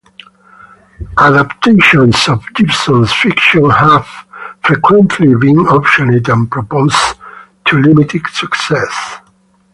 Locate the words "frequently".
4.63-5.35